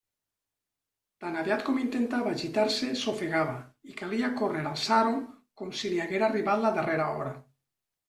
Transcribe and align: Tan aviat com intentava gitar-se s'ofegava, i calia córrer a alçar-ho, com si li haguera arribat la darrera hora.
Tan 1.25 1.37
aviat 1.41 1.65
com 1.67 1.77
intentava 1.81 2.33
gitar-se 2.45 2.91
s'ofegava, 3.03 3.55
i 3.93 3.95
calia 4.03 4.33
córrer 4.43 4.67
a 4.67 4.73
alçar-ho, 4.75 5.15
com 5.63 5.79
si 5.85 5.97
li 5.97 6.05
haguera 6.09 6.33
arribat 6.35 6.69
la 6.69 6.77
darrera 6.83 7.11
hora. 7.17 7.41